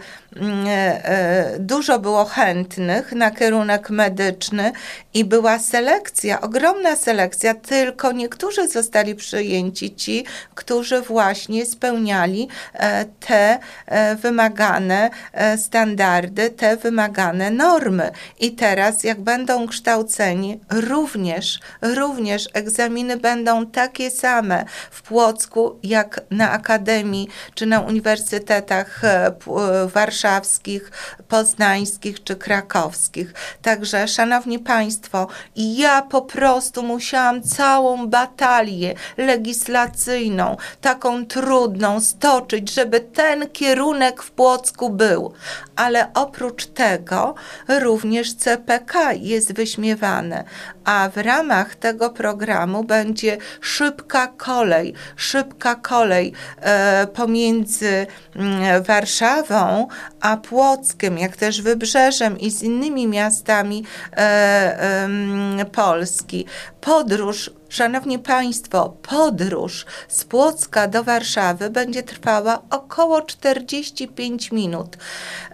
dużo 1.60 2.00
było 2.00 2.26
chętnych 2.26 3.12
na 3.12 3.32
kierunek 3.32 3.90
medyczny 3.90 4.72
i 5.14 5.26
była 5.26 5.60
selekcja, 5.60 6.42
ogromna 6.42 6.96
selekcja, 6.96 7.54
tylko 7.54 8.12
niektórzy 8.12 8.68
zostali 8.68 9.16
przyjęci, 9.16 9.96
ci, 9.96 10.26
którzy 10.56 11.02
właśnie 11.02 11.66
spełniali 11.66 12.48
e, 12.74 13.06
te 13.06 13.60
e, 13.86 14.16
wymagane 14.16 15.10
e, 15.34 15.58
standardy, 15.58 16.50
te 16.50 16.78
wymagane 16.78 17.52
normy. 17.52 18.12
I 18.40 18.52
teraz, 18.52 19.04
jak 19.04 19.22
będą 19.22 19.68
kształceni, 19.68 20.60
również, 20.70 21.60
również 21.82 22.50
egzaminy 22.54 23.18
będą 23.18 23.66
takie 23.66 24.12
same 24.12 24.66
w 24.92 25.02
Płocku, 25.02 25.80
jak 25.84 26.22
na 26.32 26.52
Akademii 26.52 27.28
czy 27.56 27.66
na 27.66 27.82
uniwersytetach 27.82 29.02
w 29.46 29.92
Warszawie 29.94 30.27
warszawskich, 30.28 30.92
poznańskich 31.28 32.24
czy 32.24 32.36
krakowskich. 32.36 33.34
Także, 33.62 34.08
szanowni 34.08 34.60
państwo, 34.60 35.28
ja 35.56 36.02
po 36.02 36.22
prostu 36.22 36.84
musiałam 36.84 37.44
całą 37.44 38.08
batalię 38.08 38.94
legislacyjną, 39.18 40.58
taką 40.82 41.26
trudną, 41.26 42.02
stoczyć, 42.02 42.74
żeby 42.74 43.00
ten 43.00 43.50
kierunek 43.50 44.24
w 44.24 44.32
Płocku 44.32 44.90
był. 44.90 45.34
Ale 45.76 46.14
oprócz 46.14 46.66
tego 46.66 47.36
również 47.68 48.34
CPK 48.34 49.14
jest 49.14 49.54
wyśmiewane, 49.54 50.44
a 50.88 51.10
w 51.10 51.18
ramach 51.18 51.76
tego 51.76 52.10
programu 52.10 52.84
będzie 52.84 53.38
szybka 53.62 54.28
kolej, 54.28 54.94
szybka 55.16 55.76
kolej 55.76 56.34
e, 56.62 57.08
pomiędzy 57.08 58.08
mm, 58.36 58.84
Warszawą 58.84 59.88
a 60.22 60.38
Płockiem, 60.38 61.18
jak 61.18 61.36
też 61.36 61.62
Wybrzeżem 61.62 62.40
i 62.40 62.52
z 62.52 62.64
innymi 62.64 63.08
miastami 63.08 63.84
e, 64.18 65.66
Polski. 65.72 66.46
Podróż 66.82 67.52
Szanowni 67.70 68.20
Państwo, 68.20 68.98
podróż 69.02 69.86
z 70.08 70.24
Płocka 70.24 70.88
do 70.88 71.04
Warszawy 71.04 71.70
będzie 71.70 72.04
trwała 72.04 72.62
około 72.70 73.22
45 73.22 74.52
minut. 74.52 74.98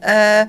E, 0.02 0.48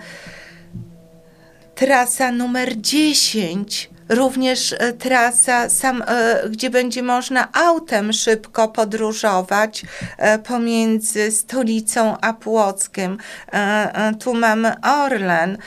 trasa 1.75 2.33
numer 2.33 2.81
10 2.81 3.94
również 4.09 4.73
e, 4.73 4.93
trasa, 4.93 5.69
sam, 5.69 6.03
e, 6.07 6.49
gdzie 6.49 6.71
będzie 6.71 7.03
można 7.03 7.49
autem 7.53 8.13
szybko 8.13 8.69
podróżować 8.69 9.83
e, 10.19 10.39
pomiędzy 10.39 11.31
stolicą 11.31 12.17
a 12.21 12.33
Płockiem. 12.33 13.19
Tu 14.21 14.35
mamy 14.35 14.75
Orlen, 14.81 15.59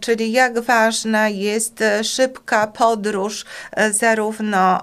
czyli 0.00 0.32
jak 0.32 0.60
ważna 0.60 1.28
jest 1.28 1.84
szybka 2.02 2.66
podróż 2.66 3.44
zarówno 3.90 4.80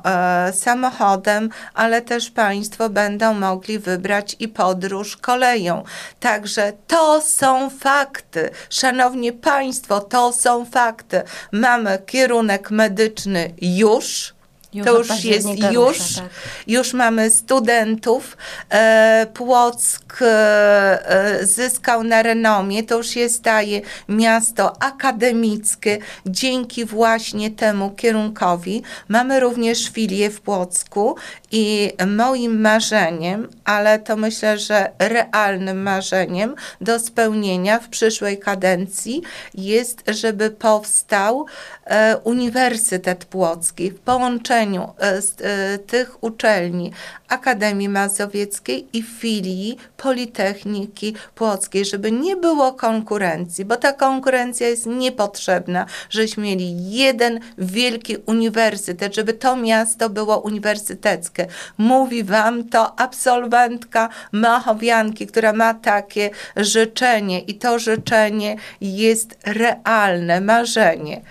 samochodem, 0.54 1.50
ale 1.74 2.02
też 2.02 2.32
Państwo 2.32 2.90
będą 2.90 3.34
mogli 3.34 3.80
wybrać 3.80 4.36
i 4.40 4.48
podróż 4.48 5.18
koleją. 5.18 5.84
Także 6.20 6.74
to 6.88 7.22
są 7.22 7.70
fakty. 7.70 8.50
Szanowni 8.70 9.34
Państwo, 9.34 10.00
to 10.00 10.34
są 10.34 10.66
fakty. 10.66 11.22
Mamy 11.52 12.00
kierunek 12.06 12.72
medyczny, 12.72 12.97
medyczny 12.98 13.54
już 13.62 14.38
już 14.74 14.86
to 14.86 14.98
już 14.98 15.24
jest 15.24 15.48
już, 15.48 15.98
rusza, 16.00 16.22
tak. 16.22 16.30
już 16.68 16.94
mamy 16.94 17.32
studentów. 17.32 18.38
E, 18.70 19.27
Płock 19.34 20.20
e, 20.22 21.39
zyskał 21.42 22.04
na 22.04 22.24
renomie, 22.24 22.84
to 22.84 22.98
już 22.98 23.16
jest 23.16 23.36
staje 23.36 23.82
miasto 24.10 24.84
akademickie 24.84 25.98
dzięki 26.25 26.86
właśnie 26.86 27.51
temu 27.51 27.92
kierunkowi. 27.92 28.82
Mamy 29.08 29.39
również 29.39 29.89
filię 29.89 30.30
w 30.30 30.42
Płocku 30.42 31.16
i 31.51 31.92
moim 32.08 32.62
marzeniem, 32.62 33.48
ale 33.66 34.00
to 34.00 34.16
myślę, 34.16 34.58
że 34.58 34.92
realnym 35.00 35.82
marzeniem 35.82 36.56
do 36.82 37.00
spełnienia 37.00 37.80
w 37.80 37.89
przyszłej 37.89 38.39
kadencji 38.39 39.22
jest, 39.54 40.04
żeby 40.08 40.50
powstał 40.50 41.46
e, 41.86 42.18
Uniwersytet 42.18 43.25
Płocki 43.25 43.92
w 43.92 44.00
połączeniu 44.00 44.88
E, 44.98 45.22
z 45.22 45.36
e, 45.42 45.77
tych 45.77 46.24
uczelni 46.24 46.92
Akademii 47.30 47.90
Mazowieckiej 47.90 48.88
i 48.94 49.04
filii 49.04 49.78
Politechniki 49.98 51.16
Płockiej, 51.36 51.86
żeby 51.86 52.12
nie 52.12 52.36
było 52.36 52.74
konkurencji, 52.74 53.66
bo 53.66 53.76
ta 53.76 53.94
konkurencja 53.94 54.68
jest 54.68 54.86
niepotrzebna, 54.86 55.86
żeśmy 56.10 56.44
mieli 56.44 56.92
jeden 56.92 57.40
wielki 57.58 58.18
uniwersytet, 58.26 59.16
żeby 59.16 59.34
to 59.34 59.56
miasto 59.56 60.10
było 60.10 60.40
uniwersyteckie. 60.40 61.48
Mówi 61.78 62.24
wam 62.24 62.70
to 62.70 63.00
absolwentka 63.00 64.10
Machowianki, 64.32 65.28
która 65.28 65.54
ma 65.54 65.74
takie 65.74 66.30
życzenie 66.56 67.40
i 67.40 67.56
to 67.56 67.80
życzenie 67.80 68.56
jest 68.82 69.38
realne, 69.46 70.42
marzenie. 70.42 71.22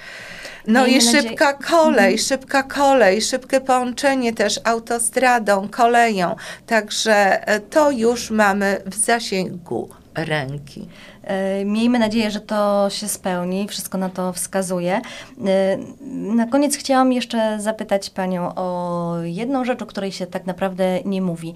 No 0.66 0.86
Miejmy 0.86 0.98
i 0.98 1.00
szybka 1.00 1.52
kolej, 1.52 2.12
mhm. 2.12 2.18
szybka 2.18 2.62
kolej, 2.62 3.22
szybkie 3.22 3.60
połączenie 3.60 4.32
też 4.32 4.60
autostradą, 4.64 5.68
koleją. 5.68 6.36
Także 6.66 7.48
e, 7.48 7.60
to 7.60 7.90
już 7.90 8.30
mamy 8.30 8.82
w 8.86 8.94
zasięgu 8.94 9.88
ręki. 10.14 10.88
E, 11.22 11.64
miejmy 11.64 11.98
nadzieję, 11.98 12.30
że 12.30 12.40
to 12.40 12.86
się 12.90 13.08
spełni, 13.08 13.68
wszystko 13.68 13.98
na 13.98 14.08
to 14.08 14.32
wskazuje. 14.32 15.00
E, 15.46 15.78
na 16.10 16.46
koniec 16.46 16.76
chciałam 16.76 17.12
jeszcze 17.12 17.60
zapytać 17.60 18.10
Panią 18.10 18.54
o 18.54 19.16
jedną 19.22 19.64
rzecz, 19.64 19.82
o 19.82 19.86
której 19.86 20.12
się 20.12 20.26
tak 20.26 20.46
naprawdę 20.46 21.00
nie 21.04 21.22
mówi. 21.22 21.52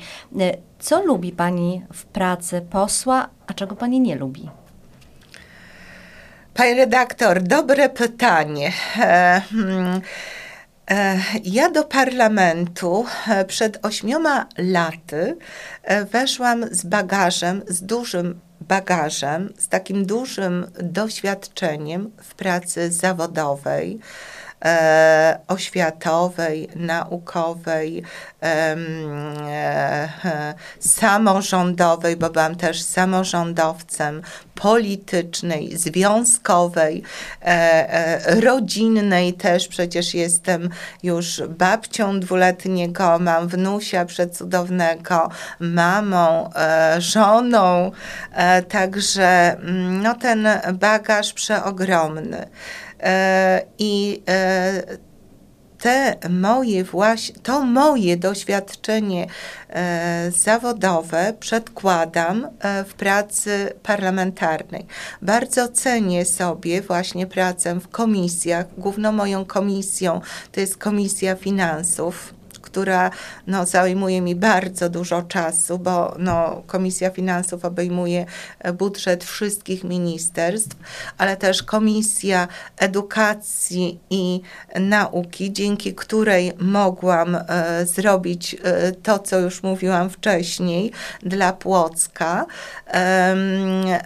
Co 0.78 1.04
lubi 1.04 1.32
Pani 1.32 1.82
w 1.92 2.04
pracy 2.04 2.66
posła, 2.70 3.28
a 3.46 3.54
czego 3.54 3.76
Pani 3.76 4.00
nie 4.00 4.16
lubi? 4.16 4.48
Pani 6.54 6.74
redaktor, 6.74 7.42
dobre 7.42 7.88
pytanie. 7.88 8.72
E, 8.96 9.42
hmm, 9.50 10.00
e, 10.90 11.20
ja 11.44 11.70
do 11.70 11.84
parlamentu 11.84 13.06
e, 13.28 13.44
przed 13.44 13.78
ośmioma 13.86 14.46
laty 14.58 15.36
weszłam 16.12 16.74
z 16.74 16.84
bagażem, 16.84 17.62
z 17.68 17.82
dużym 17.82 18.40
bagażem, 18.60 19.52
z 19.58 19.68
takim 19.68 20.06
dużym 20.06 20.66
doświadczeniem 20.82 22.10
w 22.22 22.34
pracy 22.34 22.92
zawodowej 22.92 24.00
e, 24.64 25.38
oświatowej, 25.48 26.68
naukowej, 26.76 28.02
e, 28.42 28.76
samorządowej, 30.80 32.16
bo 32.16 32.30
byłam 32.30 32.56
też 32.56 32.82
samorządowcem, 32.82 34.22
politycznej, 34.60 35.76
związkowej, 35.76 37.02
e, 37.42 37.46
e, 37.46 38.40
rodzinnej 38.40 39.34
też. 39.34 39.68
Przecież 39.68 40.14
jestem 40.14 40.68
już 41.02 41.42
babcią 41.48 42.20
dwuletniego, 42.20 43.18
mam 43.18 43.48
wnusia 43.48 44.04
przecudownego, 44.04 45.30
mamą, 45.60 46.50
e, 46.54 47.00
żoną. 47.00 47.92
Także 48.68 49.56
mm, 49.56 50.02
no, 50.02 50.14
ten 50.14 50.48
bagaż 50.72 51.32
przeogromny. 51.32 52.46
E, 53.02 53.64
I 53.78 54.22
e, 54.28 54.82
te 55.78 56.16
moje 56.30 56.84
właśnie, 56.84 57.34
to 57.42 57.64
moje 57.64 58.16
doświadczenie 58.16 59.26
e, 59.68 60.30
zawodowe 60.36 61.34
przedkładam 61.40 62.48
w 62.86 62.94
pracy 62.94 63.72
parlamentarnej. 63.82 64.86
Bardzo 65.22 65.68
cenię 65.68 66.24
sobie 66.24 66.82
właśnie 66.82 67.26
pracę 67.26 67.80
w 67.80 67.88
komisjach. 67.88 68.66
Główną 68.78 69.12
moją 69.12 69.44
komisją 69.44 70.20
to 70.52 70.60
jest 70.60 70.76
Komisja 70.76 71.36
Finansów 71.36 72.34
która 72.60 73.10
no, 73.46 73.66
zajmuje 73.66 74.20
mi 74.20 74.34
bardzo 74.34 74.88
dużo 74.88 75.22
czasu, 75.22 75.78
bo 75.78 76.14
no, 76.18 76.62
Komisja 76.66 77.10
Finansów 77.10 77.64
obejmuje 77.64 78.26
e, 78.58 78.72
budżet 78.72 79.24
wszystkich 79.24 79.84
ministerstw, 79.84 80.76
ale 81.18 81.36
też 81.36 81.62
Komisja 81.62 82.48
Edukacji 82.78 84.00
i 84.10 84.40
Nauki, 84.80 85.52
dzięki 85.52 85.94
której 85.94 86.52
mogłam 86.58 87.34
e, 87.36 87.86
zrobić 87.86 88.56
e, 88.62 88.92
to, 88.92 89.18
co 89.18 89.38
już 89.38 89.62
mówiłam 89.62 90.10
wcześniej 90.10 90.92
dla 91.22 91.52
Płocka. 91.52 92.46
E, 92.86 93.36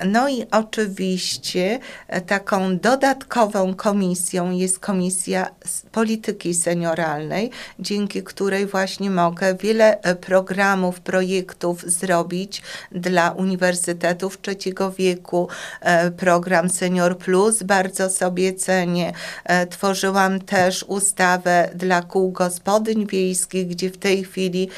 no 0.07 0.29
i 0.29 0.47
oczywiście 0.51 1.79
e, 2.09 2.21
taką 2.21 2.79
dodatkową 2.79 3.75
komisją 3.75 4.51
jest 4.51 4.79
Komisja 4.79 5.51
Polityki 5.93 6.55
Senioralnej, 6.55 7.51
dzięki 7.79 8.23
której 8.23 8.44
której 8.45 8.67
właśnie 8.67 9.11
mogę 9.11 9.55
wiele 9.55 10.01
e, 10.01 10.15
programów, 10.15 11.01
projektów 11.01 11.83
zrobić 11.83 12.63
dla 12.93 13.31
uniwersytetów 13.31 14.41
trzeciego 14.41 14.93
wieku. 14.93 15.49
E, 15.81 16.11
program 16.11 16.71
Senior 16.71 17.19
Plus 17.19 17.63
bardzo 17.63 18.11
sobie 18.11 18.55
cenię. 18.55 19.13
E, 19.45 19.67
tworzyłam 19.67 20.41
też 20.41 20.83
ustawę 20.89 21.71
dla 21.75 22.03
kół 22.03 22.33
gospodyń 22.33 23.07
wiejskich, 23.07 23.67
gdzie 23.67 23.91
w 23.91 23.99
tej 23.99 24.25
chwili 24.25 24.69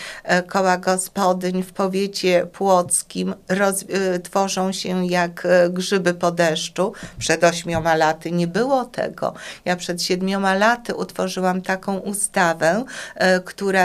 koła 0.47 0.77
gospodyń 0.77 1.63
w 1.63 1.73
powiecie 1.73 2.47
płockim 2.53 3.35
roz, 3.49 3.85
tworzą 4.23 4.73
się 4.73 5.07
jak 5.07 5.47
grzyby 5.71 6.15
po 6.15 6.31
deszczu. 6.31 6.93
Przed 7.19 7.45
ośmioma 7.45 7.95
laty 7.95 8.31
nie 8.33 8.47
było 8.47 8.85
tego. 8.85 9.35
Ja 9.65 9.77
przed 9.77 10.03
siedmioma 10.03 10.55
laty 10.55 10.95
utworzyłam 10.95 11.63
taką 11.63 11.99
ustawę, 11.99 12.85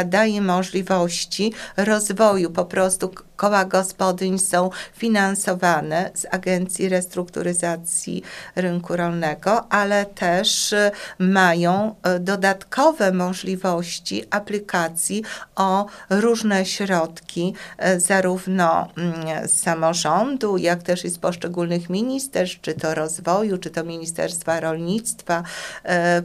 daje 0.06 0.42
możliwości 0.42 1.54
rozwoju 1.78 2.52
po 2.52 2.66
prostu 2.66 3.12
koła 3.42 3.66
gospodyń 3.66 4.40
są 4.40 4.70
finansowane 4.94 6.12
z 6.14 6.26
Agencji 6.32 6.90
Restrukturyzacji 6.90 8.24
Rynku 8.56 8.96
Rolnego, 8.96 9.72
ale 9.74 10.06
też 10.06 10.76
mają 11.20 11.96
dodatkowe 12.20 13.12
możliwości 13.12 14.24
aplikacji 14.30 15.24
o 15.56 15.86
różne 16.10 16.66
środki, 16.66 17.54
zarówno 17.98 18.88
mm, 18.98 19.48
z 19.48 19.62
samorządu, 19.62 20.58
jak 20.58 20.84
też 20.84 21.06
i 21.06 21.10
z 21.10 21.18
poszczególnych 21.18 21.90
ministerstw, 21.90 22.62
czy 22.62 22.74
to 22.74 22.96
rozwoju, 22.96 23.58
czy 23.58 23.70
to 23.70 23.84
Ministerstwa 23.84 24.60
Rolnictwa, 24.60 25.44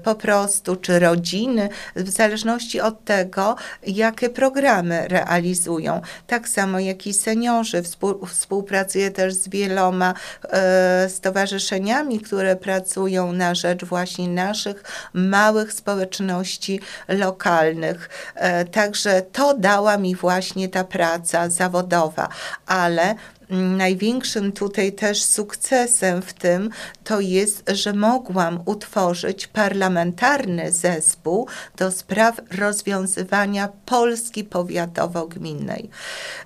po 0.03 0.15
prostu, 0.15 0.77
czy 0.77 0.99
rodziny, 0.99 1.69
w 1.97 2.11
zależności 2.11 2.81
od 2.81 3.05
tego, 3.05 3.57
jakie 3.87 4.31
programy 4.31 5.09
realizują. 5.09 6.01
Tak 6.27 6.49
samo 6.49 6.79
jak 6.79 7.06
i 7.07 7.14
seniorzy. 7.14 7.83
Współpracuję 8.29 9.11
też 9.11 9.35
z 9.35 9.49
wieloma 9.49 10.14
e, 10.42 11.09
stowarzyszeniami, 11.09 12.21
które 12.21 12.57
pracują 12.57 13.33
na 13.33 13.55
rzecz 13.55 13.85
właśnie 13.85 14.29
naszych 14.29 14.85
małych 15.12 15.73
społeczności 15.73 16.81
lokalnych. 17.09 18.09
E, 18.35 18.64
także 18.64 19.23
to 19.23 19.55
dała 19.55 19.97
mi 19.97 20.16
właśnie 20.16 20.69
ta 20.69 20.85
praca 20.85 21.49
zawodowa, 21.49 22.29
ale 22.66 23.14
największym 23.51 24.53
tutaj 24.53 24.93
też 24.93 25.23
sukcesem 25.23 26.23
w 26.23 26.33
tym 26.33 26.71
to 27.05 27.21
jest, 27.21 27.63
że 27.69 27.93
mogłam 27.93 28.63
utworzyć 28.65 29.47
parlamentarny 29.47 30.73
zespół 30.73 31.49
do 31.77 31.91
spraw 31.91 32.41
rozwiązywania 32.59 33.69
Polski 33.87 34.45
powiatowo-gminnej. 34.45 35.89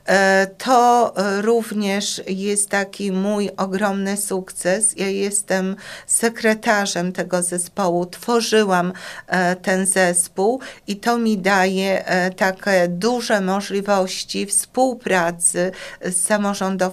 E, 0.06 0.46
to 0.58 1.14
również 1.40 2.22
jest 2.26 2.68
taki 2.68 3.12
mój 3.12 3.50
ogromny 3.56 4.16
sukces. 4.16 4.96
Ja 4.96 5.08
jestem 5.08 5.76
sekretarzem 6.06 7.12
tego 7.12 7.42
zespołu, 7.42 8.06
tworzyłam 8.06 8.92
e, 9.26 9.56
ten 9.56 9.86
zespół 9.86 10.60
i 10.86 10.96
to 10.96 11.18
mi 11.18 11.38
daje 11.38 12.06
e, 12.06 12.30
takie 12.30 12.88
duże 12.88 13.40
możliwości 13.40 14.46
współpracy 14.46 15.72
z 16.02 16.16
samorządowcami 16.16 16.89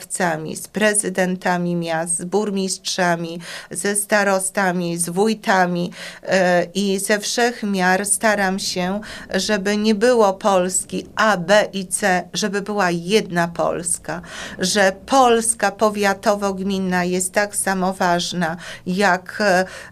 z 0.55 0.67
prezydentami 0.67 1.75
miast, 1.75 2.17
z 2.17 2.25
burmistrzami, 2.25 3.39
ze 3.71 3.95
starostami, 3.95 4.97
z 4.97 5.10
wójtami 5.10 5.91
e, 6.23 6.63
i 6.73 6.99
ze 6.99 7.19
wszech 7.19 7.63
miar 7.63 8.05
staram 8.05 8.60
się, 8.60 8.99
żeby 9.33 9.77
nie 9.77 9.95
było 9.95 10.33
Polski 10.33 11.07
A, 11.15 11.38
B 11.38 11.67
i 11.73 11.88
C, 11.88 12.29
żeby 12.33 12.62
była 12.62 12.91
jedna 12.91 13.47
Polska, 13.47 14.21
że 14.60 14.91
Polska 15.05 15.71
powiatowo-gminna 15.71 17.03
jest 17.03 17.33
tak 17.33 17.55
samo 17.55 17.93
ważna 17.93 18.57
jak 18.86 19.43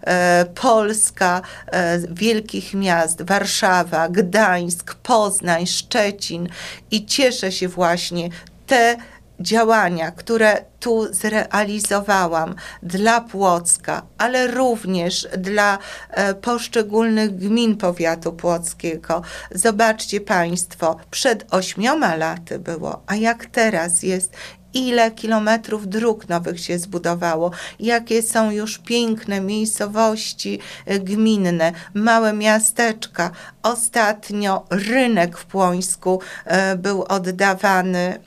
e, 0.02 0.44
Polska 0.54 1.42
e, 1.66 1.98
wielkich 2.10 2.74
miast, 2.74 3.22
Warszawa, 3.22 4.08
Gdańsk, 4.08 4.94
Poznań, 4.94 5.66
Szczecin. 5.66 6.48
I 6.90 7.06
cieszę 7.06 7.52
się 7.52 7.68
właśnie 7.68 8.28
te 8.66 8.96
działania, 9.40 10.10
które 10.10 10.64
tu 10.80 11.14
zrealizowałam 11.14 12.54
dla 12.82 13.20
Płocka, 13.20 14.02
ale 14.18 14.46
również 14.46 15.28
dla 15.38 15.78
e, 16.10 16.34
poszczególnych 16.34 17.36
gmin 17.36 17.76
powiatu 17.76 18.32
płockiego. 18.32 19.22
Zobaczcie 19.50 20.20
Państwo, 20.20 20.96
przed 21.10 21.54
ośmioma 21.54 22.16
laty 22.16 22.58
było, 22.58 23.02
a 23.06 23.16
jak 23.16 23.46
teraz 23.46 24.02
jest 24.02 24.36
ile 24.74 25.10
kilometrów 25.10 25.88
dróg 25.88 26.28
nowych 26.28 26.60
się 26.60 26.78
zbudowało, 26.78 27.50
jakie 27.80 28.22
są 28.22 28.50
już 28.50 28.78
piękne 28.78 29.40
miejscowości 29.40 30.58
e, 30.86 30.98
gminne, 30.98 31.72
małe 31.94 32.32
miasteczka. 32.32 33.30
Ostatnio 33.62 34.64
rynek 34.70 35.38
w 35.38 35.46
Płońsku 35.46 36.20
e, 36.44 36.76
był 36.76 37.02
oddawany 37.02 38.18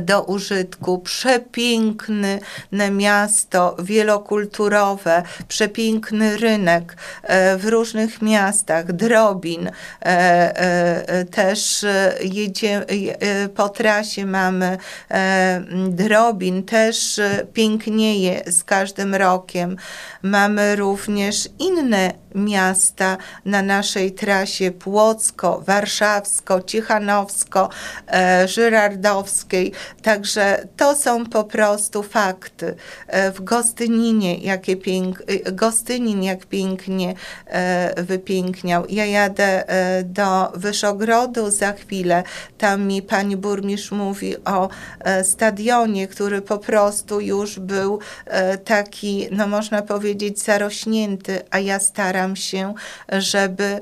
do 0.00 0.22
użytku. 0.22 0.98
Przepiękne 0.98 2.38
miasto, 2.90 3.76
wielokulturowe, 3.78 5.22
przepiękny 5.48 6.36
rynek 6.36 6.96
e, 7.22 7.56
w 7.56 7.64
różnych 7.64 8.22
miastach, 8.22 8.92
Drobin. 8.92 9.70
E, 10.00 11.24
też 11.24 11.84
jedzie, 12.20 12.84
po 13.54 13.68
trasie 13.68 14.26
mamy 14.26 14.78
Drobin, 15.88 16.62
też 16.62 17.20
pięknieje 17.52 18.52
z 18.52 18.64
każdym 18.64 19.14
rokiem. 19.14 19.76
Mamy 20.22 20.76
również 20.76 21.48
inne 21.58 22.12
miasta 22.34 23.16
na 23.44 23.62
naszej 23.62 24.12
trasie 24.12 24.70
Płocko, 24.70 25.62
Warszawsko, 25.66 26.62
Cichanowsko, 26.62 27.68
Żyrardowskiej, 28.46 29.72
Także 30.02 30.68
to 30.76 30.96
są 30.96 31.26
po 31.26 31.44
prostu 31.44 32.02
fakty. 32.02 32.74
E, 33.06 33.32
w 33.32 33.44
Gostyninie, 33.44 34.38
jakie 34.38 34.76
pięk, 34.76 35.22
e, 35.26 35.52
Gostynin 35.52 36.22
jak 36.22 36.46
pięknie 36.46 37.14
e, 37.46 38.02
wypiękniał. 38.02 38.84
Ja 38.88 39.06
jadę 39.06 39.64
do 40.04 40.52
Wyszogrodu 40.54 41.50
za 41.50 41.72
chwilę. 41.72 42.22
Tam 42.58 42.86
mi 42.86 43.02
pani 43.02 43.36
burmistrz 43.36 43.90
mówi 43.90 44.44
o 44.44 44.68
stadionie, 45.22 46.08
który 46.08 46.42
po 46.42 46.58
prostu 46.58 47.20
już 47.20 47.58
był 47.58 47.98
taki, 48.64 49.28
no 49.30 49.46
można 49.46 49.82
powiedzieć, 49.82 50.42
zarośnięty, 50.42 51.42
a 51.50 51.58
ja 51.58 51.80
staram 51.80 52.36
się, 52.36 52.74
żeby 53.12 53.80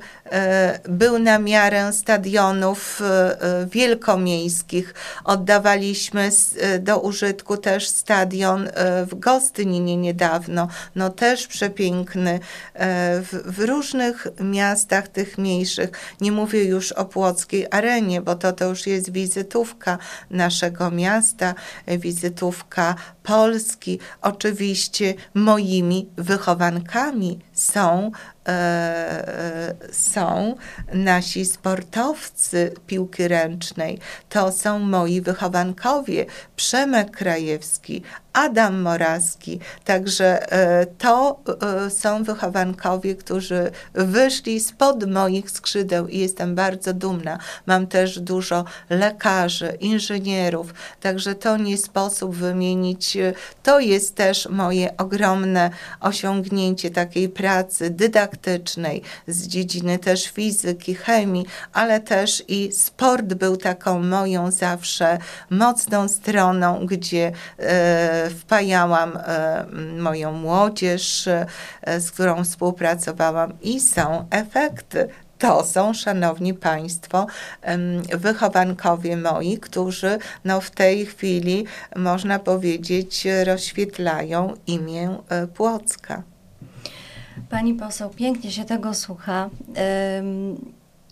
był 0.88 1.18
na 1.18 1.38
miarę 1.38 1.92
stadionów 1.92 3.02
wielkomiejskich. 3.66 4.94
Oddawali 5.24 5.71
Oddaliśmy 5.72 6.30
e, 6.58 6.78
do 6.78 7.00
użytku 7.00 7.56
też 7.56 7.88
stadion 7.88 8.68
e, 8.68 9.06
w 9.06 9.18
Gostyninie 9.18 9.96
niedawno, 9.96 10.68
no 10.94 11.10
też 11.10 11.46
przepiękny, 11.46 12.30
e, 12.30 12.38
w, 13.22 13.42
w 13.44 13.58
różnych 13.58 14.26
miastach 14.40 15.08
tych 15.08 15.38
mniejszych. 15.38 15.90
Nie 16.20 16.32
mówię 16.32 16.64
już 16.64 16.92
o 16.92 17.04
Płockiej 17.04 17.66
Arenie, 17.70 18.20
bo 18.20 18.34
to, 18.34 18.52
to 18.52 18.64
już 18.64 18.86
jest 18.86 19.12
wizytówka 19.12 19.98
naszego 20.30 20.90
miasta, 20.90 21.54
wizytówka 21.86 22.94
Polski. 23.22 23.98
Oczywiście 24.22 25.14
moimi 25.34 26.08
wychowankami 26.16 27.38
są 27.52 28.12
E, 28.48 29.74
są 29.92 30.54
nasi 30.92 31.44
sportowcy 31.44 32.74
piłki 32.86 33.28
ręcznej. 33.28 33.98
To 34.28 34.52
są 34.52 34.78
moi 34.78 35.20
wychowankowie. 35.20 36.26
Przemek 36.56 37.10
Krajewski, 37.10 38.02
Adam 38.32 38.80
Moraski. 38.80 39.60
Także 39.84 40.52
e, 40.52 40.86
to 40.86 41.40
e, 41.86 41.90
są 41.90 42.24
wychowankowie, 42.24 43.14
którzy 43.14 43.70
wyszli 43.94 44.60
spod 44.60 45.10
moich 45.10 45.50
skrzydeł 45.50 46.08
i 46.08 46.18
jestem 46.18 46.54
bardzo 46.54 46.94
dumna. 46.94 47.38
Mam 47.66 47.86
też 47.86 48.20
dużo 48.20 48.64
lekarzy, 48.90 49.76
inżynierów, 49.80 50.74
także 51.00 51.34
to 51.34 51.56
nie 51.56 51.78
sposób 51.78 52.34
wymienić. 52.34 53.11
To 53.62 53.80
jest 53.80 54.14
też 54.14 54.48
moje 54.48 54.96
ogromne 54.96 55.70
osiągnięcie 56.00 56.90
takiej 56.90 57.28
pracy 57.28 57.90
dydaktycznej 57.90 59.02
z 59.26 59.46
dziedziny 59.46 59.98
też 59.98 60.26
fizyki, 60.28 60.94
chemii, 60.94 61.46
ale 61.72 62.00
też 62.00 62.44
i 62.48 62.72
sport 62.72 63.34
był 63.34 63.56
taką 63.56 64.02
moją 64.02 64.50
zawsze 64.50 65.18
mocną 65.50 66.08
stroną, 66.08 66.86
gdzie 66.86 67.32
e, 67.58 68.30
wpajałam 68.30 69.16
e, 69.16 69.66
moją 69.98 70.32
młodzież, 70.32 71.28
e, 71.28 71.46
z 72.00 72.10
którą 72.10 72.44
współpracowałam 72.44 73.52
i 73.62 73.80
są 73.80 74.26
efekty. 74.30 75.08
To 75.42 75.64
są, 75.64 75.94
szanowni 75.94 76.54
państwo, 76.54 77.26
wychowankowie 78.12 79.16
moi, 79.16 79.58
którzy 79.58 80.18
no, 80.44 80.60
w 80.60 80.70
tej 80.70 81.06
chwili, 81.06 81.64
można 81.96 82.38
powiedzieć, 82.38 83.26
rozświetlają 83.44 84.54
imię 84.66 85.16
e, 85.28 85.46
Płocka. 85.46 86.22
Pani 87.50 87.74
poseł, 87.74 88.10
pięknie 88.10 88.50
się 88.50 88.64
tego 88.64 88.94
słucha. 88.94 89.50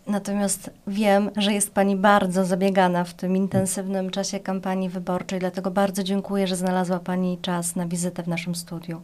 Natomiast 0.07 0.71
wiem, 0.87 1.31
że 1.37 1.53
jest 1.53 1.75
Pani 1.75 1.97
bardzo 1.97 2.45
zabiegana 2.45 3.05
w 3.05 3.15
tym 3.15 3.37
intensywnym 3.37 4.11
czasie 4.11 4.41
kampanii 4.41 4.89
wyborczej, 4.89 5.39
dlatego 5.39 5.71
bardzo 5.71 6.03
dziękuję, 6.03 6.47
że 6.47 6.57
znalazła 6.57 6.99
Pani 6.99 7.39
czas 7.43 7.77
na 7.77 7.87
wizytę 7.87 8.23
w 8.23 8.29
naszym 8.29 8.55
studiu. 8.55 9.03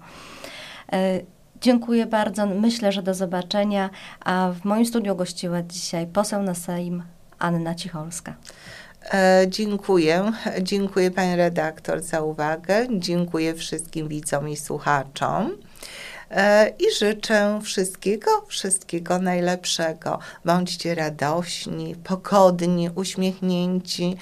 Dziękuję 1.61 2.07
bardzo. 2.07 2.47
Myślę, 2.47 2.93
że 2.93 3.03
do 3.03 3.15
zobaczenia. 3.15 3.91
A 4.21 4.53
w 4.61 4.65
moim 4.65 4.87
studiu 4.87 5.17
gościła 5.17 5.63
dzisiaj 5.63 6.07
poseł 6.07 6.43
na 6.43 6.55
Sejm 6.55 7.03
Anna 7.39 7.75
Cicholska. 7.75 8.35
E, 9.15 9.47
dziękuję. 9.49 10.33
Dziękuję 10.63 11.11
pani 11.11 11.37
redaktor 11.37 12.03
za 12.03 12.21
uwagę. 12.21 12.87
Dziękuję 12.91 13.55
wszystkim 13.55 14.09
widzom 14.09 14.49
i 14.49 14.57
słuchaczom. 14.57 15.57
E, 16.31 16.73
I 16.79 16.95
życzę 16.99 17.61
wszystkiego, 17.63 18.31
wszystkiego 18.49 19.19
najlepszego. 19.19 20.19
Bądźcie 20.45 20.95
radośni, 20.95 21.95
pogodni, 21.95 22.91
uśmiechnięci 22.95 24.17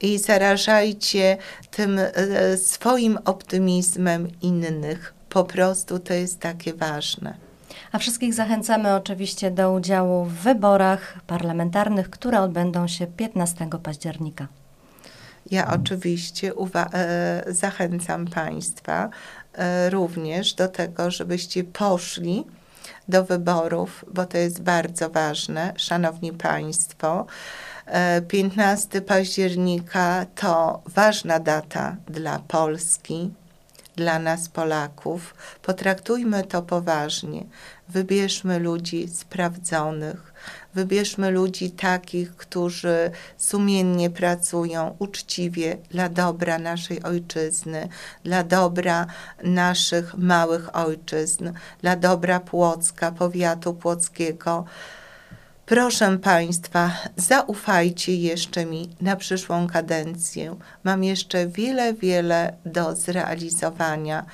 i 0.00 0.18
zarażajcie 0.18 1.36
tym 1.70 1.98
e, 1.98 2.56
swoim 2.56 3.18
optymizmem 3.24 4.28
innych. 4.42 5.15
Po 5.28 5.44
prostu 5.44 5.98
to 5.98 6.14
jest 6.14 6.40
takie 6.40 6.74
ważne. 6.74 7.34
A 7.92 7.98
wszystkich 7.98 8.34
zachęcamy 8.34 8.94
oczywiście 8.94 9.50
do 9.50 9.72
udziału 9.72 10.24
w 10.24 10.32
wyborach 10.32 11.14
parlamentarnych, 11.26 12.10
które 12.10 12.40
odbędą 12.40 12.88
się 12.88 13.06
15 13.06 13.68
października. 13.82 14.46
Ja 15.50 15.72
oczywiście 15.74 16.52
e, 16.74 17.44
zachęcam 17.48 18.26
Państwa 18.26 19.10
e, 19.54 19.90
również 19.90 20.54
do 20.54 20.68
tego, 20.68 21.10
żebyście 21.10 21.64
poszli 21.64 22.44
do 23.08 23.24
wyborów, 23.24 24.04
bo 24.14 24.26
to 24.26 24.38
jest 24.38 24.62
bardzo 24.62 25.10
ważne. 25.10 25.72
Szanowni 25.76 26.32
Państwo, 26.32 27.26
15 28.28 28.98
e, 28.98 29.00
października 29.00 30.26
to 30.34 30.82
ważna 30.86 31.40
data 31.40 31.96
dla 32.08 32.38
Polski, 32.38 33.30
dla 33.96 34.18
nas 34.18 34.48
Polaków. 34.48 35.34
Potraktujmy 35.62 36.44
to 36.44 36.62
poważnie. 36.62 37.44
Wybierzmy 37.88 38.58
ludzi 38.58 39.08
sprawdzonych, 39.08 40.34
wybierzmy 40.74 41.30
ludzi 41.30 41.70
takich, 41.70 42.36
którzy 42.36 43.10
sumiennie 43.36 44.10
pracują 44.10 44.96
uczciwie 44.98 45.76
dla 45.90 46.08
dobra 46.08 46.58
naszej 46.58 47.02
ojczyzny, 47.02 47.88
dla 48.24 48.44
dobra 48.44 49.06
naszych 49.44 50.14
małych 50.18 50.76
ojczyzn, 50.76 51.52
dla 51.80 51.96
dobra 51.96 52.40
Płocka, 52.40 53.12
powiatu 53.12 53.74
płockiego. 53.74 54.64
Proszę 55.66 56.18
Państwa, 56.18 56.90
zaufajcie 57.16 58.16
jeszcze 58.16 58.66
mi 58.66 58.88
na 59.00 59.16
przyszłą 59.16 59.66
kadencję. 59.66 60.56
Mam 60.84 61.04
jeszcze 61.04 61.46
wiele, 61.46 61.94
wiele 61.94 62.52
do 62.66 62.96
zrealizowania 62.96 64.26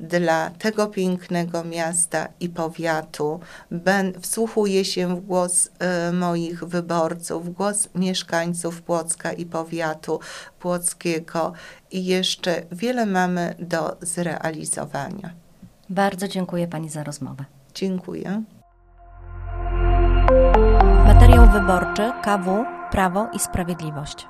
dla 0.00 0.50
tego 0.50 0.86
pięknego 0.86 1.64
miasta 1.64 2.28
i 2.40 2.48
powiatu. 2.48 3.40
Ben, 3.70 4.12
wsłuchuję 4.20 4.84
się 4.84 5.16
w 5.16 5.20
głos 5.20 5.66
y, 5.66 6.12
moich 6.12 6.64
wyborców, 6.64 7.46
w 7.46 7.50
głos 7.50 7.88
mieszkańców 7.94 8.82
Płocka 8.82 9.32
i 9.32 9.46
powiatu 9.46 10.20
płockiego 10.60 11.52
i 11.90 12.04
jeszcze 12.04 12.62
wiele 12.72 13.06
mamy 13.06 13.54
do 13.58 13.96
zrealizowania. 14.00 15.30
Bardzo 15.90 16.28
dziękuję 16.28 16.68
Pani 16.68 16.88
za 16.88 17.04
rozmowę. 17.04 17.44
Dziękuję. 17.74 18.42
Materiał 21.30 21.60
wyborczy 21.60 22.12
KW 22.22 22.64
Prawo 22.90 23.28
i 23.32 23.38
Sprawiedliwość. 23.38 24.28